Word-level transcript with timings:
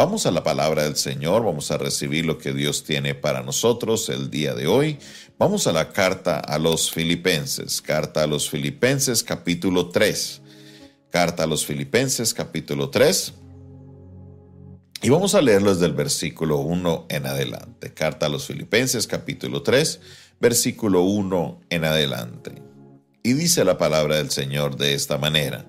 Vamos 0.00 0.24
a 0.24 0.30
la 0.30 0.42
palabra 0.42 0.84
del 0.84 0.96
Señor, 0.96 1.44
vamos 1.44 1.70
a 1.70 1.76
recibir 1.76 2.24
lo 2.24 2.38
que 2.38 2.54
Dios 2.54 2.84
tiene 2.84 3.14
para 3.14 3.42
nosotros 3.42 4.08
el 4.08 4.30
día 4.30 4.54
de 4.54 4.66
hoy. 4.66 4.98
Vamos 5.36 5.66
a 5.66 5.72
la 5.72 5.92
carta 5.92 6.38
a 6.38 6.58
los 6.58 6.90
filipenses, 6.90 7.82
carta 7.82 8.22
a 8.22 8.26
los 8.26 8.48
filipenses 8.48 9.22
capítulo 9.22 9.90
3. 9.90 10.40
Carta 11.10 11.42
a 11.42 11.46
los 11.46 11.66
filipenses 11.66 12.32
capítulo 12.32 12.88
3. 12.88 13.34
Y 15.02 15.10
vamos 15.10 15.34
a 15.34 15.42
leerlo 15.42 15.74
desde 15.74 15.84
el 15.84 15.92
versículo 15.92 16.60
1 16.60 17.04
en 17.10 17.26
adelante. 17.26 17.92
Carta 17.92 18.24
a 18.24 18.30
los 18.30 18.46
filipenses 18.46 19.06
capítulo 19.06 19.62
3, 19.62 20.00
versículo 20.40 21.02
1 21.02 21.60
en 21.68 21.84
adelante. 21.84 22.62
Y 23.22 23.34
dice 23.34 23.66
la 23.66 23.76
palabra 23.76 24.16
del 24.16 24.30
Señor 24.30 24.78
de 24.78 24.94
esta 24.94 25.18
manera. 25.18 25.66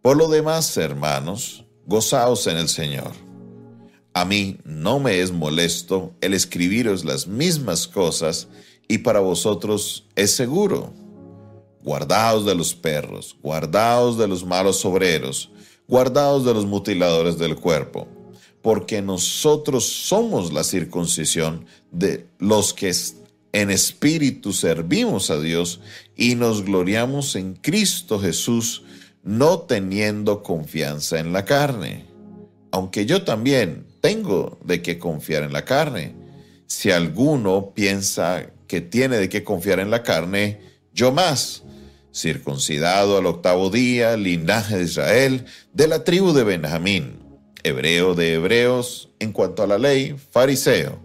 Por 0.00 0.16
lo 0.16 0.30
demás, 0.30 0.74
hermanos, 0.78 1.67
gozaos 1.88 2.46
en 2.46 2.58
el 2.58 2.68
Señor. 2.68 3.12
A 4.12 4.24
mí 4.24 4.58
no 4.64 5.00
me 5.00 5.20
es 5.20 5.32
molesto 5.32 6.12
el 6.20 6.34
escribiros 6.34 7.04
las 7.04 7.26
mismas 7.26 7.88
cosas 7.88 8.48
y 8.86 8.98
para 8.98 9.20
vosotros 9.20 10.06
es 10.14 10.32
seguro. 10.32 10.92
Guardaos 11.82 12.44
de 12.44 12.54
los 12.54 12.74
perros, 12.74 13.36
guardaos 13.42 14.18
de 14.18 14.28
los 14.28 14.44
malos 14.44 14.84
obreros, 14.84 15.50
guardaos 15.86 16.44
de 16.44 16.52
los 16.52 16.66
mutiladores 16.66 17.38
del 17.38 17.56
cuerpo, 17.56 18.06
porque 18.60 19.00
nosotros 19.00 19.86
somos 19.86 20.52
la 20.52 20.64
circuncisión 20.64 21.64
de 21.90 22.26
los 22.38 22.74
que 22.74 22.92
en 23.52 23.70
espíritu 23.70 24.52
servimos 24.52 25.30
a 25.30 25.40
Dios 25.40 25.80
y 26.16 26.34
nos 26.34 26.64
gloriamos 26.64 27.34
en 27.34 27.54
Cristo 27.54 28.20
Jesús, 28.20 28.82
no 29.28 29.58
teniendo 29.58 30.42
confianza 30.42 31.18
en 31.18 31.34
la 31.34 31.44
carne. 31.44 32.06
Aunque 32.70 33.04
yo 33.04 33.24
también 33.24 33.84
tengo 34.00 34.58
de 34.64 34.80
qué 34.80 34.98
confiar 34.98 35.42
en 35.42 35.52
la 35.52 35.66
carne. 35.66 36.14
Si 36.66 36.90
alguno 36.90 37.74
piensa 37.74 38.46
que 38.66 38.80
tiene 38.80 39.18
de 39.18 39.28
qué 39.28 39.44
confiar 39.44 39.80
en 39.80 39.90
la 39.90 40.02
carne, 40.02 40.62
yo 40.94 41.12
más. 41.12 41.62
Circuncidado 42.10 43.18
al 43.18 43.26
octavo 43.26 43.68
día, 43.68 44.16
linaje 44.16 44.78
de 44.78 44.84
Israel, 44.84 45.44
de 45.74 45.88
la 45.88 46.04
tribu 46.04 46.32
de 46.32 46.44
Benjamín, 46.44 47.18
hebreo 47.64 48.14
de 48.14 48.32
hebreos, 48.32 49.10
en 49.18 49.32
cuanto 49.32 49.62
a 49.62 49.66
la 49.66 49.76
ley, 49.76 50.16
fariseo, 50.30 50.98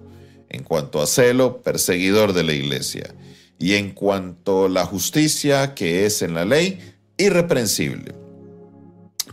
en 0.48 0.64
cuanto 0.64 1.02
a 1.02 1.08
celo, 1.08 1.62
perseguidor 1.62 2.32
de 2.32 2.44
la 2.44 2.54
iglesia, 2.54 3.14
y 3.60 3.74
en 3.74 3.92
cuanto 3.92 4.66
a 4.66 4.70
la 4.70 4.86
justicia 4.86 5.76
que 5.76 6.06
es 6.06 6.22
en 6.22 6.36
la 6.36 6.46
ley, 6.46 6.93
irreprensible. 7.18 8.16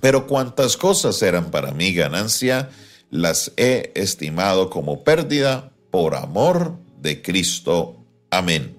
Pero 0.00 0.27
cuantas 0.27 0.77
cosas 0.77 1.20
eran 1.23 1.50
para 1.50 1.73
mí 1.73 1.92
ganancia, 1.92 2.70
las 3.11 3.53
he 3.56 3.92
estimado 3.95 4.70
como 4.70 5.05
pérdida 5.05 5.73
por 5.91 6.14
amor 6.14 6.77
de 7.01 7.20
Cristo. 7.23 7.97
Amén. 8.31 8.77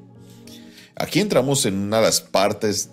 Aquí 0.95 1.19
entramos 1.19 1.65
en 1.65 1.75
una 1.75 1.97
de 1.97 2.03
las 2.03 2.21
partes 2.21 2.89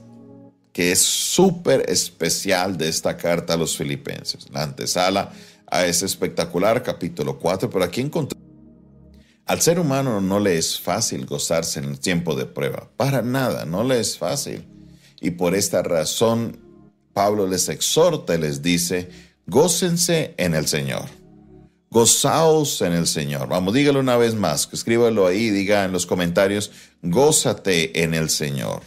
que 0.73 0.92
es 0.92 1.01
súper 1.01 1.91
especial 1.91 2.77
de 2.77 2.89
esta 2.89 3.17
carta 3.17 3.55
a 3.55 3.56
los 3.56 3.77
filipenses, 3.77 4.48
la 4.51 4.62
antesala 4.62 5.33
a 5.70 5.86
ese 5.86 6.06
espectacular 6.06 6.83
capítulo 6.83 7.39
4, 7.39 7.69
pero 7.69 7.84
aquí 7.84 8.01
encontramos 8.01 8.39
al 9.48 9.62
ser 9.62 9.81
humano 9.81 10.20
no 10.20 10.41
le 10.41 10.59
es 10.59 10.79
fácil 10.79 11.25
gozarse 11.25 11.81
en 11.81 11.86
el 11.86 11.98
tiempo 11.98 12.36
de 12.36 12.45
prueba, 12.45 12.91
para 12.98 13.23
nada, 13.23 13.64
no 13.64 13.83
le 13.83 13.98
es 13.98 14.19
fácil. 14.19 14.69
Y 15.20 15.33
por 15.33 15.55
esta 15.55 15.83
razón 15.83 16.58
Pablo 17.12 17.47
les 17.47 17.69
exhorta 17.69 18.34
y 18.34 18.38
les 18.38 18.62
dice, 18.62 19.08
gócense 19.47 20.34
en 20.36 20.55
el 20.55 20.66
Señor. 20.66 21.06
Gozaos 21.91 22.83
en 22.83 22.92
el 22.92 23.06
Señor. 23.06 23.48
Vamos, 23.48 23.74
dígalo 23.74 24.00
una 24.00 24.16
vez 24.16 24.34
más, 24.34 24.69
escríbalo 24.72 25.27
ahí, 25.27 25.50
diga 25.50 25.84
en 25.84 25.92
los 25.92 26.06
comentarios, 26.06 26.70
gózate 27.02 28.02
en 28.02 28.14
el 28.14 28.28
Señor. 28.28 28.83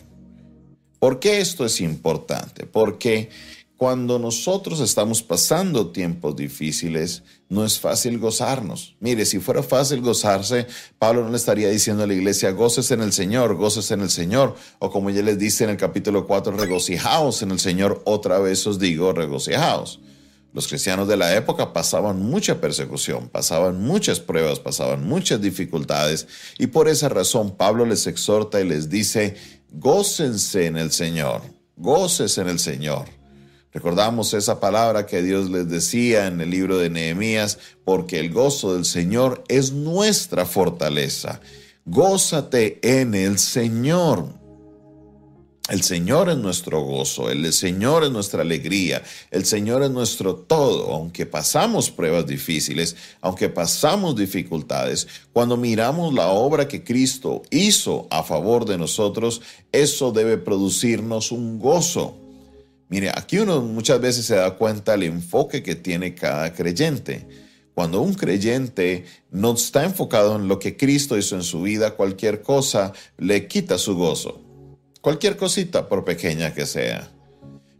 ¿Por 1.00 1.20
qué 1.20 1.42
esto 1.42 1.66
es 1.66 1.82
importante? 1.82 2.68
Porque 2.68 3.30
cuando 3.76 4.20
nosotros 4.20 4.80
estamos 4.80 5.24
pasando 5.24 5.90
tiempos 5.92 6.36
difíciles, 6.36 7.24
no 7.52 7.66
es 7.66 7.82
fácil 7.82 8.18
gozarnos. 8.18 8.96
Mire, 9.02 9.26
si 9.26 9.40
fuera 9.40 9.62
fácil 9.62 10.00
gozarse, 10.00 10.68
Pablo 10.98 11.24
no 11.24 11.32
le 11.32 11.36
estaría 11.36 11.70
diciendo 11.70 12.04
a 12.04 12.08
la 12.08 12.14
iglesia, 12.14 12.52
goces 12.52 12.90
en 12.92 13.02
el 13.02 13.12
Señor, 13.12 13.56
goces 13.56 13.92
en 13.92 14.00
el 14.00 14.10
Señor. 14.10 14.56
O 14.80 14.90
como 14.90 15.10
ya 15.10 15.22
les 15.22 15.38
dice 15.38 15.66
en 15.66 15.72
el 15.72 15.76
capítulo 15.76 16.26
4, 16.26 16.56
regocijaos 16.56 17.42
en 17.42 17.52
el 17.52 17.60
Señor. 17.60 18.04
Otra 18.06 18.40
vez 18.40 18.66
os 18.68 18.80
digo, 18.80 19.12
regocijaos. 19.12 20.00
Los 20.54 20.70
cristianos 20.70 21.10
de 21.10 21.18
la 21.18 21.36
época 21.36 21.74
pasaban 21.74 22.22
mucha 22.22 22.62
persecución, 22.62 23.28
pasaban 23.28 23.82
muchas 23.82 24.22
pruebas, 24.22 24.62
pasaban 24.62 25.06
muchas 25.06 25.42
dificultades. 25.42 26.28
Y 26.58 26.68
por 26.68 26.88
esa 26.88 27.10
razón 27.10 27.58
Pablo 27.58 27.86
les 27.86 28.08
exhorta 28.08 28.62
y 28.62 28.66
les 28.66 28.90
dice, 28.90 29.36
gócense 29.72 30.68
en 30.68 30.78
el 30.78 30.94
Señor, 30.94 31.42
goces 31.76 32.38
en 32.38 32.48
el 32.48 32.60
Señor. 32.60 33.21
Recordamos 33.74 34.34
esa 34.34 34.60
palabra 34.60 35.06
que 35.06 35.22
Dios 35.22 35.50
les 35.50 35.70
decía 35.70 36.28
en 36.28 36.42
el 36.42 36.50
libro 36.50 36.78
de 36.78 36.90
Nehemías, 36.90 37.58
porque 37.86 38.20
el 38.20 38.32
gozo 38.32 38.74
del 38.74 38.84
Señor 38.84 39.44
es 39.48 39.72
nuestra 39.72 40.46
fortaleza. 40.46 41.40
Gózate 41.86 42.80
en 42.82 43.16
el 43.16 43.40
Señor. 43.40 44.42
El 45.70 45.84
Señor 45.84 46.28
es 46.28 46.38
nuestro 46.38 46.82
gozo, 46.82 47.30
el 47.30 47.54
Señor 47.54 48.04
es 48.04 48.12
nuestra 48.12 48.42
alegría, 48.42 49.04
el 49.30 49.46
Señor 49.46 49.84
es 49.84 49.92
nuestro 49.92 50.36
todo, 50.36 50.92
aunque 50.92 51.26
pasamos 51.26 51.90
pruebas 51.90 52.28
difíciles, 52.28 52.98
aunque 53.22 53.48
pasamos 53.48 54.18
dificultades, 54.18 55.08
cuando 55.32 55.56
miramos 55.56 56.14
la 56.14 56.28
obra 56.28 56.68
que 56.68 56.84
Cristo 56.84 57.44
hizo 57.52 58.08
a 58.12 58.22
favor 58.24 58.66
de 58.66 58.78
nosotros, 58.78 59.42
eso 59.72 60.12
debe 60.12 60.38
producirnos 60.38 61.32
un 61.32 61.58
gozo. 61.58 62.21
Mire, 62.92 63.10
aquí 63.10 63.40
uno 63.40 63.62
muchas 63.62 64.02
veces 64.02 64.26
se 64.26 64.36
da 64.36 64.52
cuenta 64.52 64.92
del 64.92 65.04
enfoque 65.04 65.64
que 65.64 65.76
tiene 65.76 66.14
cada 66.14 66.54
creyente. 66.54 67.26
Cuando 67.74 68.02
un 68.02 68.14
creyente 68.14 69.06
no 69.32 69.54
está 69.54 69.86
enfocado 69.86 70.36
en 70.36 70.50
lo 70.50 70.60
que 70.60 70.76
Cristo 70.76 71.18
hizo 71.18 71.38
en 71.38 71.44
su 71.44 71.62
vida, 71.62 71.92
cualquier 71.92 72.42
cosa 72.42 72.92
le 73.18 73.48
quita 73.48 73.78
su 73.78 73.96
gozo. 73.96 74.42
Cualquier 75.00 75.38
cosita, 75.38 75.88
por 75.88 76.04
pequeña 76.04 76.54
que 76.54 76.66
sea. 76.66 77.10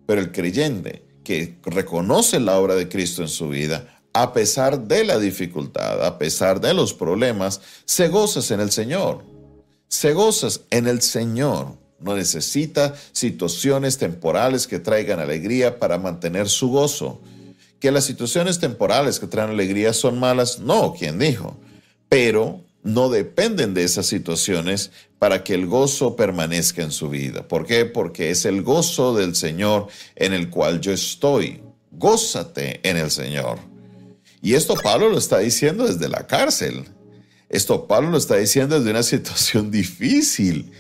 Pero 0.08 0.22
el 0.22 0.32
creyente 0.32 1.04
que 1.26 1.58
reconoce 1.64 2.40
la 2.40 2.58
obra 2.58 2.76
de 2.76 2.88
Cristo 2.88 3.22
en 3.22 3.28
su 3.28 3.50
vida, 3.50 4.02
a 4.14 4.32
pesar 4.32 4.88
de 4.88 5.04
la 5.04 5.20
dificultad, 5.20 6.06
a 6.06 6.18
pesar 6.18 6.62
de 6.62 6.74
los 6.74 6.94
problemas, 6.94 7.60
se 7.84 8.08
goza 8.08 8.54
en 8.54 8.62
el 8.62 8.72
Señor. 8.72 9.26
Se 9.90 10.14
goza 10.14 10.48
en 10.70 10.88
el 10.88 11.02
Señor. 11.02 11.81
No 12.02 12.16
necesita 12.16 12.96
situaciones 13.12 13.98
temporales 13.98 14.68
que 14.68 14.80
traigan 14.80 15.20
alegría 15.20 15.80
para 15.80 15.98
mantener 15.98 16.50
su 16.50 16.70
gozo. 16.70 17.22
Que 17.80 17.92
las 17.92 18.06
situaciones 18.06 18.60
temporales 18.60 19.20
que 19.20 19.28
traen 19.28 19.52
alegría 19.52 19.94
son 19.94 20.20
malas, 20.20 20.60
no, 20.60 20.94
¿quién 20.98 21.20
dijo? 21.20 21.58
Pero 22.10 22.62
no 22.84 23.10
dependen 23.10 23.74
de 23.74 23.84
esas 23.84 24.08
situaciones 24.08 24.92
para 25.20 25.44
que 25.44 25.54
el 25.54 25.68
gozo 25.68 26.16
permanezca 26.16 26.82
en 26.82 26.92
su 26.92 27.10
vida. 27.10 27.48
¿Por 27.48 27.66
qué? 27.66 27.86
Porque 27.86 28.32
es 28.32 28.46
el 28.46 28.64
gozo 28.64 29.16
del 29.16 29.36
Señor 29.36 29.88
en 30.16 30.34
el 30.34 30.50
cual 30.50 30.82
yo 30.82 30.92
estoy. 30.92 31.62
Gózate 31.92 32.80
en 32.88 32.98
el 32.98 33.12
Señor. 33.12 33.60
Y 34.42 34.56
esto 34.56 34.74
Pablo 34.76 35.10
lo 35.10 35.18
está 35.20 35.38
diciendo 35.40 35.86
desde 35.86 36.10
la 36.10 36.26
cárcel. 36.26 36.86
Esto 37.50 37.86
Pablo 37.86 38.10
lo 38.10 38.18
está 38.18 38.38
diciendo 38.38 38.80
desde 38.80 38.92
una 38.92 39.04
situación 39.04 39.70
difícil. 39.72 40.72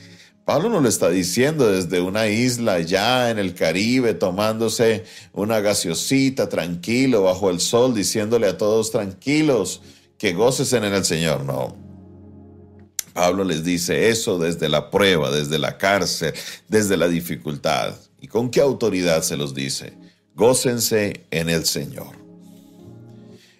Pablo 0.45 0.69
no 0.69 0.81
lo 0.81 0.89
está 0.89 1.09
diciendo 1.09 1.71
desde 1.71 2.01
una 2.01 2.27
isla 2.27 2.79
ya 2.79 3.29
en 3.29 3.37
el 3.37 3.53
Caribe, 3.53 4.13
tomándose 4.13 5.05
una 5.33 5.59
gaseosita 5.59 6.49
tranquilo 6.49 7.23
bajo 7.23 7.49
el 7.49 7.59
sol, 7.59 7.93
diciéndole 7.93 8.47
a 8.47 8.57
todos 8.57 8.91
tranquilos 8.91 9.81
que 10.17 10.33
gocesen 10.33 10.83
en 10.83 10.93
el 10.93 11.05
Señor. 11.05 11.45
No. 11.45 11.75
Pablo 13.13 13.43
les 13.43 13.63
dice 13.63 14.09
eso 14.09 14.39
desde 14.39 14.67
la 14.67 14.89
prueba, 14.89 15.29
desde 15.31 15.59
la 15.59 15.77
cárcel, 15.77 16.33
desde 16.67 16.97
la 16.97 17.07
dificultad. 17.07 17.95
¿Y 18.19 18.27
con 18.27 18.49
qué 18.49 18.61
autoridad 18.61 19.21
se 19.21 19.37
los 19.37 19.53
dice? 19.53 19.93
Gócense 20.35 21.25
en 21.29 21.49
el 21.49 21.65
Señor. 21.65 22.21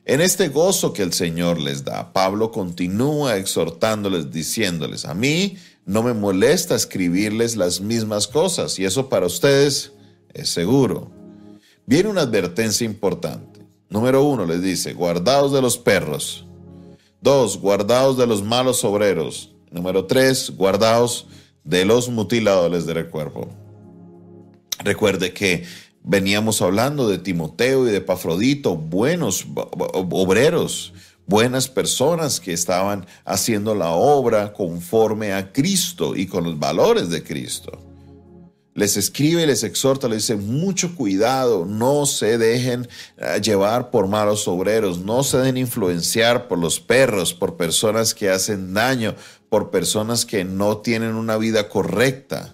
En 0.06 0.20
este 0.20 0.50
gozo 0.50 0.94
que 0.94 1.04
el 1.04 1.14
Señor 1.14 1.60
les 1.60 1.84
da, 1.84 2.12
Pablo 2.12 2.52
continúa 2.52 3.38
exhortándoles, 3.38 4.32
diciéndoles, 4.32 5.06
a 5.06 5.14
mí 5.14 5.58
no 5.86 6.04
me 6.04 6.14
molesta 6.14 6.76
escribirles 6.76 7.56
las 7.56 7.82
mismas 7.82 8.28
cosas 8.28 8.78
y 8.80 8.86
eso 8.86 9.10
para 9.10 9.26
ustedes 9.26 9.94
es 10.34 10.50
seguro. 10.50 11.12
Viene 11.86 12.10
una 12.10 12.22
advertencia 12.22 12.86
importante. 12.86 13.66
Número 13.90 14.24
uno 14.24 14.46
les 14.46 14.62
dice, 14.62 14.94
guardaos 14.94 15.52
de 15.52 15.62
los 15.62 15.78
perros. 15.78 16.46
Dos, 17.22 17.58
guardaos 17.58 18.18
de 18.18 18.28
los 18.28 18.44
malos 18.44 18.84
obreros. 18.84 19.52
Número 19.70 20.06
tres, 20.06 20.52
guardaos 20.56 21.28
de 21.64 21.86
los 21.86 22.10
mutiladores 22.10 22.86
del 22.86 23.10
cuerpo. 23.10 23.50
Recuerde 24.84 25.34
que 25.34 25.66
Veníamos 26.04 26.62
hablando 26.64 27.08
de 27.08 27.20
Timoteo 27.20 27.88
y 27.88 27.92
de 27.92 28.02
Pafrodito, 28.02 28.76
buenos 28.76 29.46
obreros, 29.94 30.94
buenas 31.32 31.70
personas 31.70 32.42
que 32.42 32.52
estaban 32.52 33.06
haciendo 33.24 33.74
la 33.74 33.92
obra 33.92 34.52
conforme 34.52 35.32
a 35.32 35.54
Cristo 35.54 36.14
y 36.14 36.28
con 36.28 36.44
los 36.44 36.60
valores 36.60 37.10
de 37.10 37.24
Cristo. 37.24 37.72
Les 38.74 38.98
escribe 38.98 39.44
y 39.44 39.46
les 39.46 39.64
exhorta, 39.64 40.10
les 40.10 40.28
dice, 40.28 40.36
mucho 40.36 40.94
cuidado, 40.94 41.66
no 41.66 42.06
se 42.06 42.38
dejen 42.38 42.86
eh, 43.18 43.40
llevar 43.42 43.92
por 43.92 44.08
malos 44.08 44.46
obreros, 44.50 45.00
no 45.00 45.24
se 45.24 45.38
dejen 45.38 45.56
influenciar 45.56 46.50
por 46.50 46.60
los 46.60 46.82
perros, 46.82 47.34
por 47.34 47.56
personas 47.56 48.14
que 48.14 48.30
hacen 48.30 48.74
daño, 48.74 49.16
por 49.48 49.72
personas 49.72 50.26
que 50.26 50.44
no 50.44 50.80
tienen 50.80 51.16
una 51.16 51.38
vida 51.38 51.70
correcta. 51.70 52.54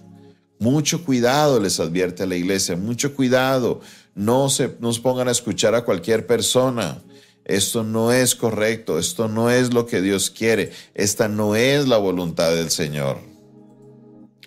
Mucho 0.60 1.04
cuidado, 1.04 1.58
les 1.58 1.80
advierte 1.80 2.28
la 2.28 2.36
iglesia, 2.36 2.76
mucho 2.76 3.12
cuidado. 3.16 3.80
No 4.14 4.48
se 4.50 4.76
nos 4.78 5.00
pongan 5.00 5.26
a 5.26 5.32
escuchar 5.32 5.74
a 5.74 5.84
cualquier 5.84 6.28
persona. 6.28 7.02
Esto 7.48 7.82
no 7.82 8.12
es 8.12 8.34
correcto, 8.34 8.98
esto 8.98 9.26
no 9.26 9.50
es 9.50 9.72
lo 9.72 9.86
que 9.86 10.02
Dios 10.02 10.30
quiere, 10.30 10.70
esta 10.94 11.28
no 11.28 11.56
es 11.56 11.88
la 11.88 11.96
voluntad 11.96 12.54
del 12.54 12.70
Señor. 12.70 13.18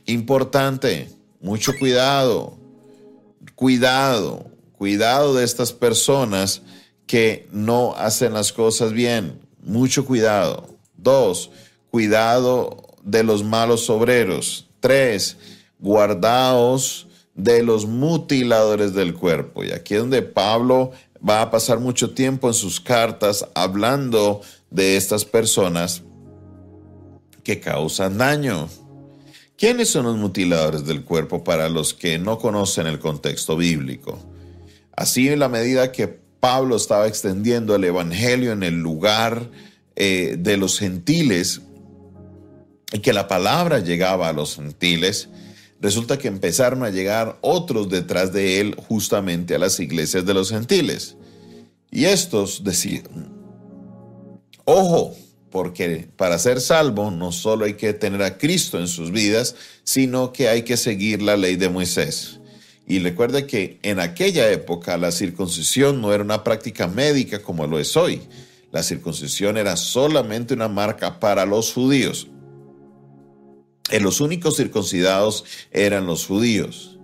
Importante, 0.06 1.10
mucho 1.42 1.74
cuidado, 1.80 2.58
cuidado, 3.56 4.46
cuidado 4.78 5.34
de 5.34 5.44
estas 5.44 5.74
personas 5.74 6.62
que 7.08 7.48
no 7.52 7.96
hacen 7.96 8.34
las 8.34 8.54
cosas 8.54 8.94
bien. 8.94 9.42
Mucho 9.64 10.06
cuidado. 10.06 10.68
Dos, 10.96 11.50
cuidado 11.90 12.88
de 13.04 13.24
los 13.24 13.44
malos 13.44 13.90
obreros. 13.90 14.68
Tres, 14.80 15.38
guardaos 15.80 17.08
de 17.34 17.64
los 17.64 17.86
mutiladores 17.86 18.94
del 18.94 19.16
cuerpo. 19.16 19.64
Y 19.64 19.72
aquí 19.72 19.96
es 19.96 20.02
donde 20.02 20.22
Pablo 20.22 20.92
va 21.28 21.42
a 21.42 21.52
pasar 21.52 21.80
mucho 21.80 22.12
tiempo 22.14 22.48
en 22.48 22.54
sus 22.54 22.80
cartas 22.80 23.48
hablando 23.54 24.42
de 24.70 24.98
estas 24.98 25.26
personas 25.26 26.04
que 27.44 27.60
causan 27.60 28.18
daño. 28.18 28.70
¿Quiénes 29.58 29.90
son 29.90 30.06
los 30.06 30.18
mutiladores 30.18 30.86
del 30.86 31.04
cuerpo 31.04 31.44
para 31.44 31.70
los 31.70 31.94
que 31.94 32.18
no 32.18 32.40
conocen 32.40 32.88
el 32.88 33.00
contexto 33.00 33.56
bíblico? 33.56 34.18
Así 34.96 35.30
en 35.30 35.40
la 35.40 35.50
medida 35.50 35.92
que 35.92 36.08
Pablo 36.08 36.76
estaba 36.76 37.08
extendiendo 37.08 37.76
el 37.76 37.84
Evangelio 37.84 38.52
en 38.52 38.64
el 38.64 38.80
lugar 38.80 39.52
eh, 39.96 40.36
de 40.40 40.58
los 40.58 40.80
gentiles 40.80 41.62
y 42.92 43.00
que 43.00 43.14
la 43.14 43.28
palabra 43.28 43.80
llegaba 43.80 44.30
a 44.30 44.34
los 44.34 44.56
gentiles, 44.56 45.30
resulta 45.82 46.18
que 46.18 46.28
empezaron 46.28 46.84
a 46.84 46.90
llegar 46.90 47.38
otros 47.42 47.90
detrás 47.90 48.32
de 48.32 48.60
él 48.60 48.76
justamente 48.88 49.56
a 49.56 49.60
las 49.60 49.80
iglesias 49.80 50.26
de 50.26 50.34
los 50.34 50.50
gentiles. 50.50 51.16
Y 51.90 52.06
estos 52.06 52.64
decían, 52.64 53.04
ojo, 54.64 55.16
porque 55.50 56.08
para 56.16 56.40
ser 56.40 56.62
salvo 56.62 57.12
no 57.12 57.32
solo 57.32 57.66
hay 57.66 57.74
que 57.74 57.94
tener 57.94 58.22
a 58.24 58.38
Cristo 58.38 58.80
en 58.80 58.88
sus 58.88 59.12
vidas, 59.12 59.56
sino 59.84 60.32
que 60.32 60.48
hay 60.48 60.62
que 60.64 60.78
seguir 60.78 61.22
la 61.22 61.36
ley 61.36 61.58
de 61.58 61.70
Moisés. 61.70 62.40
Y 62.88 63.00
recuerde 63.00 63.46
que 63.46 63.80
en 63.84 64.00
aquella 64.00 64.50
época 64.52 64.98
la 64.98 65.12
circuncisión 65.12 66.02
no 66.02 66.14
era 66.14 66.24
una 66.24 66.44
práctica 66.44 66.88
médica 66.88 67.42
como 67.42 67.68
lo 67.68 67.80
es 67.80 67.96
hoy. 67.98 68.22
La 68.72 68.84
circuncisión 68.84 69.58
era 69.58 69.76
solamente 69.76 70.54
una 70.54 70.68
marca 70.68 71.20
para 71.20 71.46
los 71.46 71.74
judíos. 71.74 72.28
Los 74.00 74.22
únicos 74.22 74.58
circuncidados 74.58 75.44
eran 75.72 76.06
los 76.06 76.26
judíos. 76.26 76.98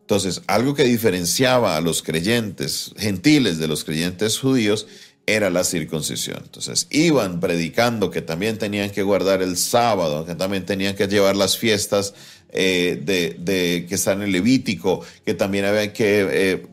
Entonces, 0.00 0.42
algo 0.46 0.74
que 0.74 0.84
diferenciaba 0.84 1.76
a 1.76 1.80
los 1.80 2.02
creyentes 2.02 2.92
gentiles 2.96 3.58
de 3.58 3.66
los 3.66 3.82
creyentes 3.82 4.38
judíos 4.38 4.86
era 5.26 5.50
la 5.50 5.64
circuncisión. 5.64 6.40
Entonces, 6.44 6.86
iban 6.90 7.40
predicando 7.40 8.10
que 8.10 8.22
también 8.22 8.58
tenían 8.58 8.90
que 8.90 9.02
guardar 9.02 9.42
el 9.42 9.56
sábado, 9.56 10.24
que 10.24 10.36
también 10.36 10.64
tenían 10.64 10.94
que 10.94 11.08
llevar 11.08 11.34
las 11.34 11.58
fiestas 11.58 12.14
eh, 12.50 13.02
de, 13.04 13.86
que 13.88 13.94
están 13.94 14.22
en 14.22 14.30
Levítico, 14.30 15.04
que 15.24 15.34
también 15.34 15.64
había 15.64 15.92
que 15.92 16.28
eh, 16.30 16.66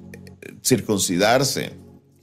circuncidarse. 0.63 1.73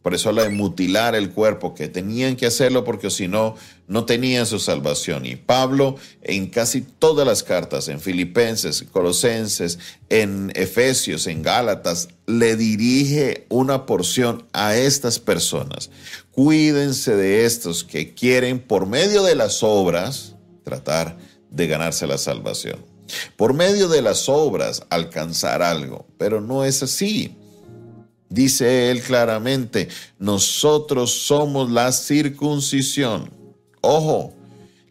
Por 0.02 0.14
eso 0.14 0.30
habla 0.30 0.44
de 0.44 0.48
mutilar 0.48 1.14
el 1.14 1.30
cuerpo, 1.30 1.74
que 1.74 1.88
tenían 1.88 2.36
que 2.36 2.46
hacerlo 2.46 2.84
porque 2.84 3.10
si 3.10 3.28
no, 3.28 3.54
no 3.86 4.06
tenían 4.06 4.46
su 4.46 4.58
salvación. 4.58 5.26
Y 5.26 5.36
Pablo 5.36 5.96
en 6.22 6.48
casi 6.48 6.80
todas 6.80 7.26
las 7.26 7.42
cartas, 7.42 7.88
en 7.88 8.00
Filipenses, 8.00 8.84
Colosenses, 8.90 9.78
en 10.08 10.52
Efesios, 10.54 11.26
en 11.26 11.42
Gálatas, 11.42 12.08
le 12.26 12.56
dirige 12.56 13.46
una 13.50 13.84
porción 13.84 14.46
a 14.52 14.74
estas 14.74 15.18
personas. 15.18 15.90
Cuídense 16.30 17.14
de 17.14 17.44
estos 17.44 17.84
que 17.84 18.14
quieren 18.14 18.58
por 18.58 18.86
medio 18.86 19.22
de 19.22 19.34
las 19.34 19.62
obras 19.62 20.34
tratar 20.64 21.18
de 21.50 21.66
ganarse 21.66 22.06
la 22.06 22.16
salvación. 22.16 22.78
Por 23.36 23.52
medio 23.52 23.88
de 23.88 24.02
las 24.02 24.28
obras 24.28 24.84
alcanzar 24.88 25.62
algo, 25.62 26.06
pero 26.16 26.40
no 26.40 26.64
es 26.64 26.82
así. 26.82 27.36
Dice 28.30 28.92
él 28.92 29.02
claramente, 29.02 29.88
nosotros 30.20 31.10
somos 31.10 31.68
la 31.68 31.90
circuncisión. 31.90 33.28
Ojo, 33.80 34.32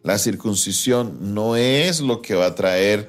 la 0.02 0.18
circuncisión 0.18 1.34
no 1.34 1.56
es 1.56 2.00
lo 2.00 2.20
que 2.20 2.34
va 2.34 2.46
a 2.46 2.54
traer 2.54 3.08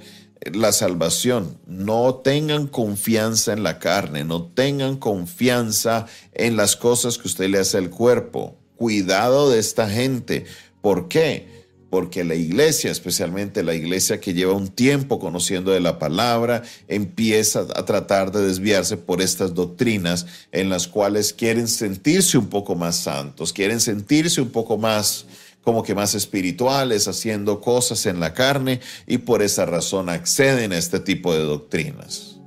la 0.54 0.72
salvación. 0.72 1.58
No 1.68 2.16
tengan 2.16 2.68
confianza 2.68 3.52
en 3.52 3.64
la 3.64 3.78
carne, 3.78 4.24
no 4.24 4.44
tengan 4.44 4.96
confianza 4.96 6.08
en 6.34 6.56
las 6.56 6.78
cosas 6.78 7.18
que 7.18 7.28
usted 7.28 7.50
le 7.50 7.60
hace 7.60 7.78
al 7.78 7.90
cuerpo. 7.90 8.56
Cuidado 8.78 9.50
de 9.50 9.60
esta 9.60 9.90
gente. 9.90 10.46
¿Por 10.82 11.10
qué? 11.10 11.68
Porque 11.92 12.24
la 12.24 12.36
iglesia, 12.36 12.90
especialmente 12.90 13.64
la 13.64 13.76
iglesia 13.76 14.22
que 14.22 14.34
lleva 14.34 14.54
un 14.54 14.70
tiempo 14.70 15.20
conociendo 15.20 15.72
de 15.72 15.82
la 15.82 16.00
palabra, 16.00 16.64
empieza 16.88 17.68
a 17.76 17.84
tratar 17.84 18.32
de 18.32 18.48
desviarse 18.48 18.96
por 18.96 19.22
estas 19.22 19.54
doctrinas 19.54 20.26
en 20.54 20.70
las 20.70 20.88
cuales 20.88 21.34
quieren 21.34 21.68
sentirse 21.68 22.38
un 22.38 22.48
poco 22.48 22.76
más 22.76 22.96
santos, 22.96 23.52
quieren 23.52 23.82
sentirse 23.82 24.40
un 24.40 24.52
poco 24.52 24.78
más 24.78 25.26
como 25.64 25.84
que 25.84 25.94
más 25.94 26.16
espirituales, 26.16 27.10
haciendo 27.10 27.60
cosas 27.60 28.06
en 28.06 28.22
la 28.22 28.34
carne 28.34 28.80
y 29.06 29.18
por 29.20 29.42
esa 29.42 29.66
razón 29.66 30.08
acceden 30.08 30.72
a 30.72 30.78
este 30.78 31.02
tipo 31.02 31.34
de 31.34 31.42
doctrinas. 31.42 32.40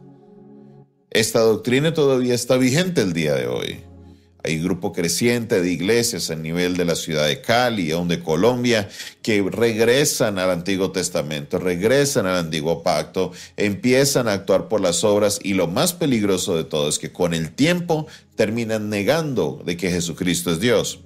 Esta 1.11 1.41
doctrina 1.41 1.93
todavía 1.93 2.35
está 2.35 2.57
vigente 2.57 3.03
el 3.03 3.13
día 3.13 3.35
de 3.35 3.47
hoy. 3.47 3.94
Hay 4.47 4.57
un 4.57 4.65
grupo 4.65 4.93
creciente 4.93 5.63
de 5.63 5.73
iglesias 5.73 6.31
a 6.31 6.37
nivel 6.37 6.77
de 6.77 6.85
la 6.85 6.97
ciudad 6.97 7.27
de 7.27 7.41
Cali, 7.41 7.91
aún 7.93 8.09
de 8.09 8.21
Colombia, 8.21 8.91
que 9.23 9.43
regresan 9.43 10.39
al 10.39 10.51
Antiguo 10.51 10.93
Testamento, 10.93 11.59
regresan 11.59 12.27
al 12.27 12.37
Antiguo 12.37 12.83
Pacto, 12.83 13.33
empiezan 13.57 14.29
a 14.29 14.35
actuar 14.35 14.69
por 14.69 14.83
las 14.83 15.03
obras 15.03 15.41
y 15.43 15.55
lo 15.55 15.67
más 15.67 15.95
peligroso 15.95 16.59
de 16.59 16.65
todo 16.65 16.91
es 16.91 16.99
que 16.99 17.11
con 17.11 17.33
el 17.33 17.53
tiempo 17.53 18.07
terminan 18.37 18.91
negando 18.91 19.63
de 19.65 19.79
que 19.79 19.91
Jesucristo 19.91 20.53
es 20.53 20.61
Dios. 20.61 21.01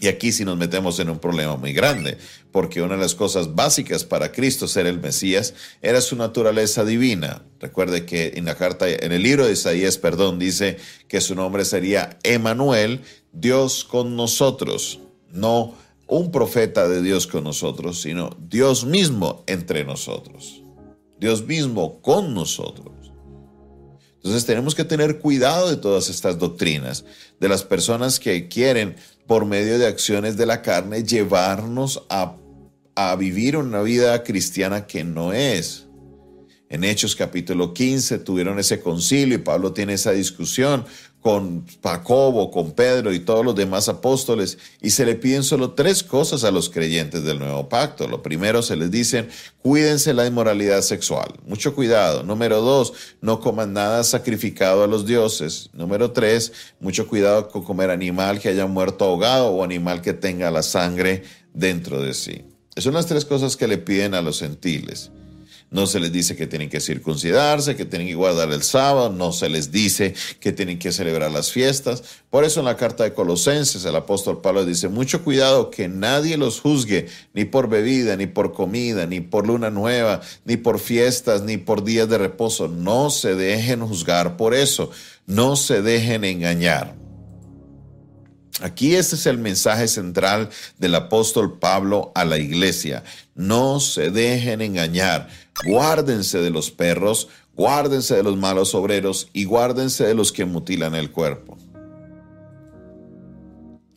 Y 0.00 0.08
aquí 0.08 0.32
sí 0.32 0.46
nos 0.46 0.56
metemos 0.56 0.98
en 0.98 1.10
un 1.10 1.18
problema 1.18 1.56
muy 1.56 1.74
grande, 1.74 2.16
porque 2.52 2.80
una 2.80 2.94
de 2.94 3.02
las 3.02 3.14
cosas 3.14 3.54
básicas 3.54 4.02
para 4.02 4.32
Cristo 4.32 4.66
ser 4.66 4.86
el 4.86 4.98
Mesías 4.98 5.52
era 5.82 6.00
su 6.00 6.16
naturaleza 6.16 6.86
divina. 6.86 7.42
Recuerde 7.60 8.06
que 8.06 8.32
en 8.36 8.46
la 8.46 8.56
carta, 8.56 8.88
en 8.88 9.12
el 9.12 9.22
libro 9.22 9.46
de 9.46 9.52
Isaías, 9.52 9.98
perdón, 9.98 10.38
dice 10.38 10.78
que 11.06 11.20
su 11.20 11.34
nombre 11.34 11.66
sería 11.66 12.18
Emanuel, 12.22 13.02
Dios 13.32 13.84
con 13.84 14.16
nosotros, 14.16 15.00
no 15.30 15.74
un 16.06 16.32
profeta 16.32 16.88
de 16.88 17.02
Dios 17.02 17.26
con 17.26 17.44
nosotros, 17.44 18.00
sino 18.00 18.34
Dios 18.48 18.86
mismo 18.86 19.44
entre 19.46 19.84
nosotros, 19.84 20.62
Dios 21.18 21.44
mismo 21.46 22.00
con 22.00 22.32
nosotros. 22.32 23.00
Entonces 24.22 24.44
tenemos 24.44 24.74
que 24.74 24.84
tener 24.84 25.18
cuidado 25.18 25.70
de 25.70 25.76
todas 25.76 26.10
estas 26.10 26.38
doctrinas, 26.38 27.04
de 27.38 27.48
las 27.48 27.64
personas 27.64 28.20
que 28.20 28.48
quieren 28.48 28.96
por 29.30 29.46
medio 29.46 29.78
de 29.78 29.86
acciones 29.86 30.36
de 30.36 30.44
la 30.44 30.60
carne, 30.60 31.04
llevarnos 31.04 32.04
a, 32.10 32.34
vivir 33.16 33.56
una 33.56 33.80
vida 33.80 34.24
cristiana 34.24 34.88
que 34.88 35.04
no 35.04 35.32
es. 35.32 35.86
En 36.70 36.84
Hechos 36.84 37.16
capítulo 37.16 37.74
15 37.74 38.20
tuvieron 38.20 38.60
ese 38.60 38.80
concilio 38.80 39.34
y 39.34 39.38
Pablo 39.38 39.72
tiene 39.72 39.94
esa 39.94 40.12
discusión 40.12 40.84
con 41.20 41.66
Jacobo, 41.82 42.52
con 42.52 42.70
Pedro 42.70 43.12
y 43.12 43.18
todos 43.18 43.44
los 43.44 43.56
demás 43.56 43.88
apóstoles, 43.88 44.56
y 44.80 44.90
se 44.90 45.04
le 45.04 45.16
piden 45.16 45.42
solo 45.42 45.72
tres 45.72 46.04
cosas 46.04 46.44
a 46.44 46.52
los 46.52 46.70
creyentes 46.70 47.24
del 47.24 47.40
nuevo 47.40 47.68
pacto. 47.68 48.06
Lo 48.06 48.22
primero 48.22 48.62
se 48.62 48.76
les 48.76 48.92
dicen, 48.92 49.28
cuídense 49.62 50.14
la 50.14 50.26
inmoralidad 50.26 50.82
sexual, 50.82 51.34
mucho 51.44 51.74
cuidado. 51.74 52.22
Número 52.22 52.60
dos, 52.60 52.92
no 53.20 53.40
coman 53.40 53.72
nada 53.72 54.04
sacrificado 54.04 54.84
a 54.84 54.86
los 54.86 55.04
dioses. 55.04 55.70
Número 55.72 56.12
tres, 56.12 56.52
mucho 56.78 57.08
cuidado 57.08 57.48
con 57.48 57.64
comer 57.64 57.90
animal 57.90 58.38
que 58.38 58.48
haya 58.48 58.66
muerto 58.66 59.06
ahogado 59.06 59.48
o 59.48 59.64
animal 59.64 60.02
que 60.02 60.12
tenga 60.12 60.52
la 60.52 60.62
sangre 60.62 61.24
dentro 61.52 62.00
de 62.00 62.14
sí. 62.14 62.44
Esas 62.70 62.84
son 62.84 62.94
las 62.94 63.06
tres 63.06 63.24
cosas 63.24 63.56
que 63.56 63.66
le 63.66 63.76
piden 63.76 64.14
a 64.14 64.22
los 64.22 64.38
gentiles. 64.38 65.10
No 65.70 65.86
se 65.86 66.00
les 66.00 66.12
dice 66.12 66.36
que 66.36 66.46
tienen 66.46 66.68
que 66.68 66.80
circuncidarse, 66.80 67.76
que 67.76 67.84
tienen 67.84 68.08
que 68.08 68.14
guardar 68.14 68.50
el 68.52 68.62
sábado, 68.62 69.10
no 69.10 69.32
se 69.32 69.48
les 69.48 69.70
dice 69.70 70.14
que 70.40 70.52
tienen 70.52 70.78
que 70.78 70.90
celebrar 70.90 71.30
las 71.30 71.52
fiestas. 71.52 72.02
Por 72.28 72.44
eso 72.44 72.60
en 72.60 72.66
la 72.66 72.76
carta 72.76 73.04
de 73.04 73.14
Colosenses 73.14 73.84
el 73.84 73.94
apóstol 73.94 74.40
Pablo 74.40 74.64
dice, 74.64 74.88
mucho 74.88 75.22
cuidado 75.22 75.70
que 75.70 75.88
nadie 75.88 76.36
los 76.36 76.60
juzgue, 76.60 77.06
ni 77.34 77.44
por 77.44 77.68
bebida, 77.68 78.16
ni 78.16 78.26
por 78.26 78.52
comida, 78.52 79.06
ni 79.06 79.20
por 79.20 79.46
luna 79.46 79.70
nueva, 79.70 80.20
ni 80.44 80.56
por 80.56 80.80
fiestas, 80.80 81.42
ni 81.42 81.56
por 81.56 81.84
días 81.84 82.08
de 82.08 82.18
reposo. 82.18 82.66
No 82.68 83.10
se 83.10 83.34
dejen 83.34 83.86
juzgar 83.86 84.36
por 84.36 84.54
eso, 84.54 84.90
no 85.26 85.56
se 85.56 85.82
dejen 85.82 86.24
engañar. 86.24 86.96
Aquí 88.60 88.94
ese 88.94 89.16
es 89.16 89.26
el 89.26 89.38
mensaje 89.38 89.88
central 89.88 90.50
del 90.78 90.94
apóstol 90.94 91.58
Pablo 91.58 92.12
a 92.14 92.24
la 92.24 92.38
iglesia. 92.38 93.04
No 93.34 93.80
se 93.80 94.10
dejen 94.10 94.60
engañar. 94.60 95.28
Guárdense 95.64 96.38
de 96.38 96.50
los 96.50 96.70
perros, 96.70 97.28
guárdense 97.54 98.16
de 98.16 98.22
los 98.22 98.36
malos 98.36 98.74
obreros 98.74 99.28
y 99.32 99.44
guárdense 99.44 100.04
de 100.04 100.14
los 100.14 100.32
que 100.32 100.44
mutilan 100.44 100.94
el 100.94 101.10
cuerpo. 101.10 101.56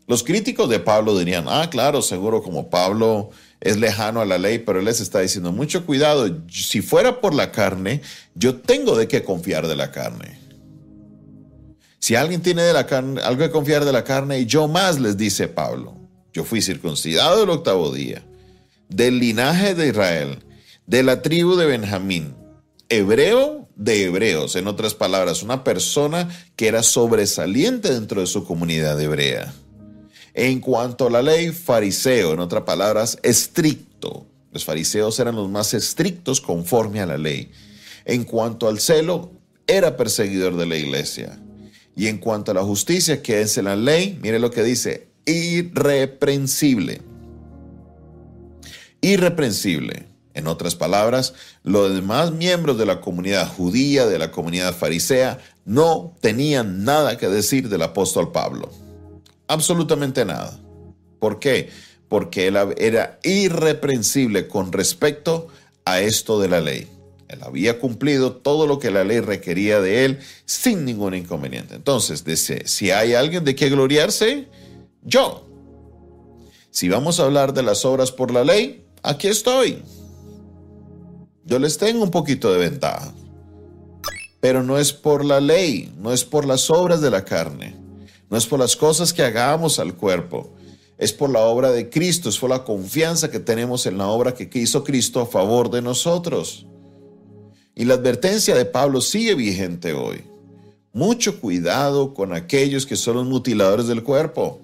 Los 0.05 0.23
críticos 0.23 0.69
de 0.69 0.79
Pablo 0.79 1.17
dirían, 1.17 1.45
ah, 1.47 1.69
claro, 1.69 2.01
seguro 2.01 2.43
como 2.43 2.69
Pablo 2.69 3.29
es 3.61 3.77
lejano 3.77 4.19
a 4.19 4.25
la 4.25 4.37
ley, 4.37 4.59
pero 4.59 4.79
él 4.79 4.85
les 4.85 4.99
está 4.99 5.21
diciendo, 5.21 5.53
mucho 5.53 5.85
cuidado, 5.85 6.29
si 6.49 6.81
fuera 6.81 7.21
por 7.21 7.33
la 7.33 7.51
carne, 7.51 8.01
yo 8.35 8.55
tengo 8.57 8.97
de 8.97 9.07
qué 9.07 9.23
confiar 9.23 9.67
de 9.67 9.77
la 9.77 9.91
carne. 9.91 10.42
Si 12.03 12.17
alguien 12.17 12.41
tiene 12.41 12.63
de 12.63 12.73
la 12.73 12.85
carne, 12.85 13.21
algo 13.21 13.45
que 13.45 13.49
confiar 13.49 13.85
de 13.85 13.93
la 13.93 14.03
carne, 14.03 14.37
y 14.37 14.45
yo 14.45 14.67
más, 14.67 14.99
les 14.99 15.15
dice 15.15 15.47
Pablo, 15.47 15.95
yo 16.33 16.43
fui 16.43 16.61
circuncidado 16.61 17.43
el 17.43 17.49
octavo 17.49 17.93
día, 17.93 18.25
del 18.89 19.19
linaje 19.19 19.73
de 19.73 19.87
Israel, 19.87 20.43
de 20.85 21.01
la 21.01 21.21
tribu 21.21 21.55
de 21.55 21.65
Benjamín, 21.65 22.35
hebreo 22.89 23.69
de 23.77 24.03
hebreos, 24.03 24.57
en 24.57 24.67
otras 24.67 24.95
palabras, 24.95 25.43
una 25.43 25.63
persona 25.63 26.27
que 26.57 26.67
era 26.67 26.83
sobresaliente 26.83 27.93
dentro 27.93 28.19
de 28.19 28.27
su 28.27 28.43
comunidad 28.43 28.99
hebrea. 28.99 29.53
En 30.33 30.59
cuanto 30.59 31.07
a 31.07 31.09
la 31.09 31.21
ley, 31.21 31.51
fariseo, 31.53 32.33
en 32.33 32.41
otras 32.41 32.63
palabras, 32.63 33.17
estricto. 33.23 34.27
Los 34.51 34.65
fariseos 34.65 35.17
eran 35.21 35.37
los 35.37 35.49
más 35.49 35.73
estrictos 35.73 36.41
conforme 36.41 36.99
a 36.99 37.05
la 37.05 37.17
ley. 37.17 37.49
En 38.03 38.25
cuanto 38.25 38.67
al 38.67 38.81
celo, 38.81 39.31
era 39.67 39.95
perseguidor 39.95 40.57
de 40.57 40.65
la 40.65 40.75
iglesia. 40.75 41.39
Y 41.95 42.07
en 42.07 42.17
cuanto 42.17 42.51
a 42.51 42.55
la 42.55 42.63
justicia 42.63 43.21
que 43.21 43.41
es 43.41 43.57
en 43.57 43.65
la 43.65 43.75
ley, 43.75 44.19
mire 44.21 44.39
lo 44.39 44.51
que 44.51 44.63
dice, 44.63 45.07
irreprensible. 45.25 47.01
Irreprensible. 49.01 50.07
En 50.33 50.47
otras 50.47 50.75
palabras, 50.75 51.35
los 51.61 51.93
demás 51.93 52.31
miembros 52.31 52.79
de 52.79 52.87
la 52.87 53.01
comunidad 53.01 53.47
judía, 53.47 54.07
de 54.07 54.17
la 54.17 54.31
comunidad 54.31 54.73
farisea, 54.73 55.37
no 55.65 56.15
tenían 56.21 56.83
nada 56.83 57.17
que 57.17 57.27
decir 57.27 57.69
del 57.69 57.83
apóstol 57.83 58.31
Pablo. 58.31 58.71
Absolutamente 59.47 60.25
nada. 60.25 60.59
¿Por 61.19 61.39
qué? 61.39 61.69
Porque 62.09 62.47
él 62.47 62.57
era 62.77 63.19
irreprensible 63.23 64.47
con 64.47 64.71
respecto 64.71 65.49
a 65.85 66.01
esto 66.01 66.39
de 66.39 66.47
la 66.47 66.61
ley. 66.61 66.87
Había 67.41 67.79
cumplido 67.79 68.33
todo 68.33 68.67
lo 68.67 68.77
que 68.77 68.91
la 68.91 69.03
ley 69.03 69.21
requería 69.21 69.81
de 69.81 70.05
él 70.05 70.19
sin 70.45 70.85
ningún 70.85 71.15
inconveniente. 71.15 71.75
Entonces, 71.75 72.23
dice, 72.23 72.67
si 72.67 72.91
hay 72.91 73.13
alguien 73.13 73.43
de 73.43 73.55
qué 73.55 73.69
gloriarse, 73.69 74.47
yo. 75.01 75.47
Si 76.69 76.89
vamos 76.89 77.19
a 77.19 77.23
hablar 77.23 77.53
de 77.53 77.63
las 77.63 77.85
obras 77.85 78.11
por 78.11 78.31
la 78.31 78.43
ley, 78.43 78.85
aquí 79.01 79.27
estoy. 79.27 79.81
Yo 81.45 81.59
les 81.59 81.77
tengo 81.77 82.03
un 82.03 82.11
poquito 82.11 82.51
de 82.51 82.59
ventaja. 82.59 83.13
Pero 84.39 84.63
no 84.63 84.77
es 84.77 84.91
por 84.91 85.23
la 85.23 85.39
ley, 85.39 85.93
no 85.97 86.11
es 86.11 86.25
por 86.25 86.45
las 86.45 86.69
obras 86.69 86.99
de 86.99 87.09
la 87.09 87.23
carne, 87.23 87.75
no 88.29 88.37
es 88.37 88.45
por 88.45 88.59
las 88.59 88.75
cosas 88.75 89.13
que 89.13 89.23
hagamos 89.23 89.79
al 89.79 89.95
cuerpo, 89.95 90.53
es 90.97 91.13
por 91.13 91.29
la 91.29 91.41
obra 91.41 91.71
de 91.71 91.89
Cristo, 91.89 92.27
es 92.27 92.37
por 92.37 92.49
la 92.49 92.63
confianza 92.63 93.31
que 93.31 93.39
tenemos 93.39 93.85
en 93.85 93.97
la 93.97 94.07
obra 94.07 94.33
que 94.33 94.49
hizo 94.59 94.83
Cristo 94.83 95.21
a 95.21 95.25
favor 95.25 95.69
de 95.69 95.81
nosotros. 95.81 96.65
Y 97.75 97.85
la 97.85 97.95
advertencia 97.95 98.55
de 98.55 98.65
Pablo 98.65 99.01
sigue 99.01 99.35
vigente 99.35 99.93
hoy. 99.93 100.23
Mucho 100.93 101.39
cuidado 101.39 102.13
con 102.13 102.33
aquellos 102.33 102.85
que 102.85 102.95
son 102.95 103.15
los 103.15 103.25
mutiladores 103.25 103.87
del 103.87 104.03
cuerpo. 104.03 104.59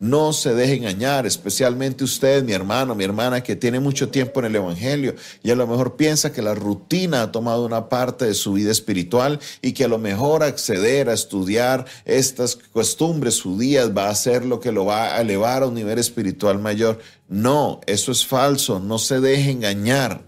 No 0.00 0.32
se 0.32 0.54
deje 0.54 0.74
engañar, 0.74 1.26
especialmente 1.26 2.04
usted, 2.04 2.44
mi 2.44 2.52
hermano, 2.52 2.94
mi 2.94 3.02
hermana, 3.02 3.42
que 3.42 3.56
tiene 3.56 3.80
mucho 3.80 4.08
tiempo 4.08 4.38
en 4.38 4.46
el 4.46 4.56
Evangelio 4.56 5.16
y 5.42 5.50
a 5.50 5.56
lo 5.56 5.66
mejor 5.66 5.96
piensa 5.96 6.32
que 6.32 6.40
la 6.40 6.54
rutina 6.54 7.22
ha 7.22 7.32
tomado 7.32 7.66
una 7.66 7.88
parte 7.88 8.24
de 8.24 8.34
su 8.34 8.52
vida 8.52 8.70
espiritual 8.70 9.40
y 9.60 9.72
que 9.72 9.84
a 9.84 9.88
lo 9.88 9.98
mejor 9.98 10.44
acceder 10.44 11.08
a 11.08 11.14
estudiar 11.14 11.84
estas 12.04 12.54
costumbres 12.54 13.42
judías 13.42 13.90
va 13.96 14.08
a 14.08 14.14
ser 14.14 14.44
lo 14.44 14.60
que 14.60 14.70
lo 14.70 14.84
va 14.84 15.16
a 15.16 15.20
elevar 15.20 15.64
a 15.64 15.66
un 15.66 15.74
nivel 15.74 15.98
espiritual 15.98 16.60
mayor. 16.60 17.00
No, 17.28 17.80
eso 17.86 18.12
es 18.12 18.24
falso, 18.24 18.78
no 18.78 18.98
se 18.98 19.18
deje 19.18 19.50
engañar. 19.50 20.27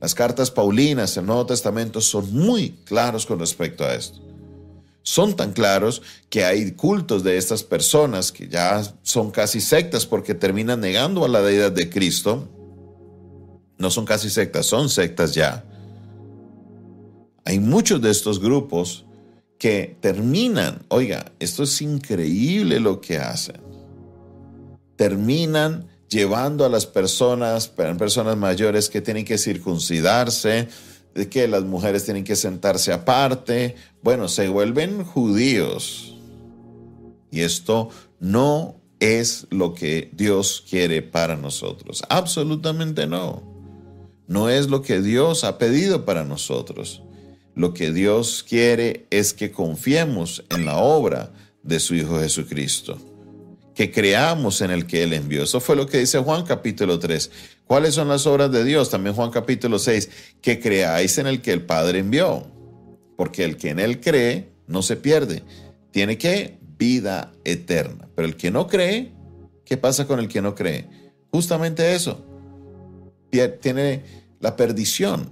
Las 0.00 0.14
cartas 0.14 0.50
paulinas 0.50 1.14
del 1.14 1.26
Nuevo 1.26 1.46
Testamento 1.46 2.00
son 2.00 2.32
muy 2.32 2.70
claros 2.84 3.26
con 3.26 3.38
respecto 3.38 3.84
a 3.84 3.94
esto. 3.94 4.20
Son 5.02 5.36
tan 5.36 5.52
claros 5.52 6.02
que 6.28 6.44
hay 6.44 6.72
cultos 6.72 7.22
de 7.22 7.36
estas 7.36 7.62
personas 7.62 8.32
que 8.32 8.48
ya 8.48 8.82
son 9.02 9.30
casi 9.30 9.60
sectas 9.60 10.06
porque 10.06 10.34
terminan 10.34 10.80
negando 10.80 11.24
a 11.24 11.28
la 11.28 11.42
deidad 11.42 11.72
de 11.72 11.90
Cristo. 11.90 12.48
No 13.76 13.90
son 13.90 14.06
casi 14.06 14.30
sectas, 14.30 14.66
son 14.66 14.88
sectas 14.88 15.34
ya. 15.34 15.64
Hay 17.44 17.58
muchos 17.58 18.00
de 18.00 18.10
estos 18.10 18.40
grupos 18.40 19.04
que 19.58 19.96
terminan, 20.00 20.84
oiga, 20.88 21.32
esto 21.38 21.62
es 21.64 21.82
increíble 21.82 22.80
lo 22.80 23.00
que 23.00 23.18
hacen. 23.18 23.60
Terminan 24.96 25.89
llevando 26.10 26.64
a 26.64 26.68
las 26.68 26.86
personas, 26.86 27.68
personas 27.68 28.36
mayores 28.36 28.90
que 28.90 29.00
tienen 29.00 29.24
que 29.24 29.38
circuncidarse, 29.38 30.68
de 31.14 31.28
que 31.28 31.48
las 31.48 31.64
mujeres 31.64 32.04
tienen 32.04 32.24
que 32.24 32.36
sentarse 32.36 32.92
aparte. 32.92 33.76
Bueno, 34.02 34.28
se 34.28 34.48
vuelven 34.48 35.04
judíos. 35.04 36.16
Y 37.30 37.40
esto 37.40 37.88
no 38.18 38.76
es 38.98 39.46
lo 39.50 39.72
que 39.72 40.10
Dios 40.12 40.64
quiere 40.68 41.00
para 41.00 41.36
nosotros. 41.36 42.02
Absolutamente 42.08 43.06
no. 43.06 43.48
No 44.26 44.48
es 44.48 44.68
lo 44.68 44.82
que 44.82 45.00
Dios 45.00 45.44
ha 45.44 45.58
pedido 45.58 46.04
para 46.04 46.24
nosotros. 46.24 47.02
Lo 47.54 47.72
que 47.72 47.92
Dios 47.92 48.44
quiere 48.48 49.06
es 49.10 49.32
que 49.32 49.50
confiemos 49.50 50.44
en 50.50 50.66
la 50.66 50.76
obra 50.78 51.32
de 51.62 51.80
su 51.80 51.94
Hijo 51.94 52.18
Jesucristo 52.20 52.98
que 53.74 53.90
creamos 53.90 54.60
en 54.60 54.70
el 54.70 54.86
que 54.86 55.02
Él 55.02 55.12
envió. 55.12 55.42
Eso 55.42 55.60
fue 55.60 55.76
lo 55.76 55.86
que 55.86 55.98
dice 55.98 56.18
Juan 56.18 56.44
capítulo 56.44 56.98
3. 56.98 57.30
¿Cuáles 57.66 57.94
son 57.94 58.08
las 58.08 58.26
obras 58.26 58.50
de 58.50 58.64
Dios? 58.64 58.90
También 58.90 59.14
Juan 59.14 59.30
capítulo 59.30 59.78
6, 59.78 60.10
que 60.42 60.60
creáis 60.60 61.18
en 61.18 61.26
el 61.26 61.40
que 61.40 61.52
el 61.52 61.62
Padre 61.62 62.00
envió. 62.00 62.46
Porque 63.16 63.44
el 63.44 63.56
que 63.56 63.70
en 63.70 63.78
Él 63.78 64.00
cree 64.00 64.50
no 64.66 64.82
se 64.82 64.96
pierde. 64.96 65.42
Tiene 65.90 66.18
que 66.18 66.58
vida 66.78 67.32
eterna. 67.44 68.08
Pero 68.14 68.26
el 68.26 68.36
que 68.36 68.50
no 68.50 68.66
cree, 68.66 69.12
¿qué 69.64 69.76
pasa 69.76 70.06
con 70.06 70.18
el 70.18 70.28
que 70.28 70.42
no 70.42 70.54
cree? 70.54 70.88
Justamente 71.30 71.94
eso. 71.94 72.24
Tiene 73.60 74.02
la 74.40 74.56
perdición. 74.56 75.30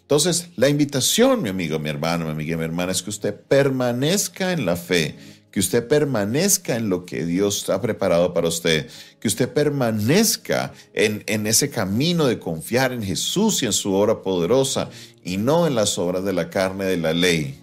Entonces, 0.00 0.48
la 0.56 0.68
invitación, 0.68 1.42
mi 1.42 1.50
amigo, 1.50 1.78
mi 1.78 1.88
hermano, 1.88 2.24
mi 2.24 2.32
amiga, 2.32 2.56
mi 2.56 2.64
hermana, 2.64 2.90
es 2.90 3.02
que 3.02 3.10
usted 3.10 3.34
permanezca 3.34 4.52
en 4.52 4.66
la 4.66 4.76
fe 4.76 5.16
que 5.50 5.60
usted 5.60 5.86
permanezca 5.86 6.76
en 6.76 6.88
lo 6.88 7.04
que 7.04 7.24
Dios 7.24 7.68
ha 7.70 7.80
preparado 7.80 8.32
para 8.32 8.48
usted, 8.48 8.88
que 9.18 9.28
usted 9.28 9.48
permanezca 9.48 10.72
en, 10.94 11.24
en, 11.26 11.46
ese 11.46 11.70
camino 11.70 12.26
de 12.26 12.38
confiar 12.38 12.92
en 12.92 13.02
Jesús 13.02 13.62
y 13.62 13.66
en 13.66 13.72
su 13.72 13.92
obra 13.92 14.22
poderosa 14.22 14.90
y 15.24 15.36
no 15.36 15.66
en 15.66 15.74
las 15.74 15.98
obras 15.98 16.24
de 16.24 16.32
la 16.32 16.50
carne 16.50 16.84
de 16.84 16.96
la 16.96 17.12
ley. 17.12 17.60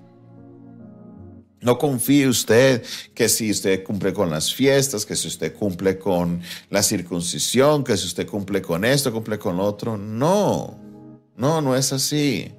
No 1.60 1.78
confíe 1.78 2.28
usted 2.28 2.84
que 3.16 3.28
si 3.28 3.50
usted 3.50 3.84
cumple 3.84 4.14
con 4.14 4.30
las 4.30 4.54
fiestas, 4.54 5.06
que 5.06 5.16
si 5.16 5.28
usted 5.28 5.56
cumple 5.56 5.98
con 5.98 6.42
la 6.70 6.84
circuncisión, 6.84 7.84
que 7.84 7.98
si 7.98 8.06
usted 8.06 8.28
cumple 8.28 8.62
con 8.62 8.86
esto, 8.86 9.12
cumple 9.12 9.40
con 9.40 9.58
lo 9.58 9.64
otro. 9.64 9.98
No, 9.98 10.80
no, 11.36 11.62
no 11.62 11.76
es 11.76 11.92
así. 11.92 12.52